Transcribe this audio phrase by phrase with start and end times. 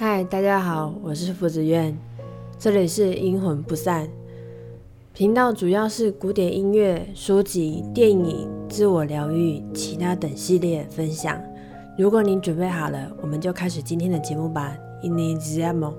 [0.00, 1.98] 嗨，大家好，我是福子苑，
[2.56, 4.08] 这里是阴魂不散
[5.12, 11.42] 频道，主要是古典音乐、书籍、电影、自我疗愈、其他等系列分享。
[11.98, 14.72] 如果你准备好了，我们就开始今天的节目吧。
[15.02, 15.94] Iniziamo。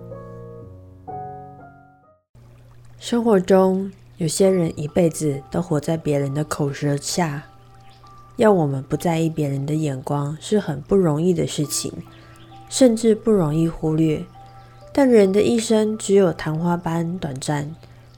[2.99, 7.43] 生活中有些人一辈子都活在别人的口舌下，
[8.37, 11.91] 要我们不在意别人的眼光是很不容易的事情。
[12.69, 14.23] 甚至不容易忽略，
[14.93, 17.75] 但人的一生只有昙花般短暂。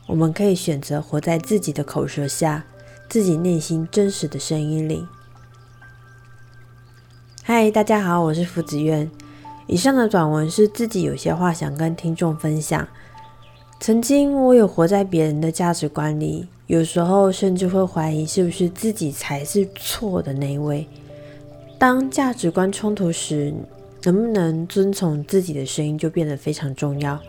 [0.08, 2.66] 我们可以选择活在自己的口舌下，
[3.08, 5.08] 自己内心真实的声音里。
[7.44, 9.10] 嗨，大家好，我是福子苑。
[9.68, 12.86] 以上的短文是自己有些话想跟听众分享。
[13.80, 20.86] 曾经我有活在别人的价值观里，有时候甚至会怀疑是不是自己才是错的那一位。
[21.80, 23.54] 当价值观冲突时，
[24.04, 27.20] 能不能遵从自己的声音，就变得非常重要。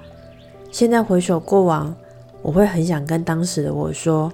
[0.70, 1.94] 现在回首过往，
[2.40, 4.32] 我会很想跟当时的我说：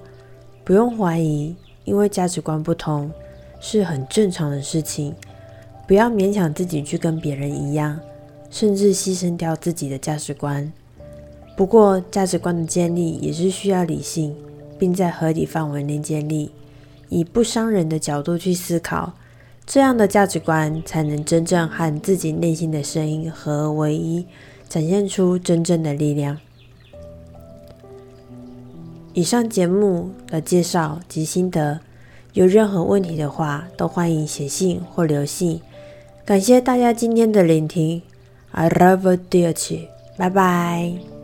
[0.64, 3.10] 不用怀疑，因为价值观不同
[3.60, 5.14] 是很正常的事情。
[5.86, 7.98] 不要勉强自己去跟别人一样，
[8.50, 10.70] 甚至牺牲掉自己的价值观。
[11.56, 14.36] 不过，价值观的建立也是需要理性，
[14.78, 16.52] 并在合理范围内建立，
[17.08, 19.12] 以不伤人的角度去思考。
[19.68, 24.26] 这样的价值观才能真正和自己内心的声音合二为一
[24.66, 26.38] 展现出真正的力量。
[29.12, 31.80] 以上节目的介绍及心得
[32.32, 35.60] 有任何问题的话都欢迎写信或留信。
[36.24, 38.00] 感谢大家今天的聆听
[38.52, 41.18] i love you dear 奇拜拜。